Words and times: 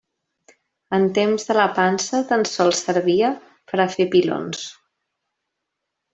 En 0.97 1.03
temps 1.17 1.43
de 1.49 1.55
la 1.57 1.65
pansa 1.79 2.21
tan 2.31 2.47
sols 2.53 2.81
servia 2.87 3.29
per 3.73 3.81
a 3.85 3.87
fer 3.97 4.09
pilons. 4.17 4.65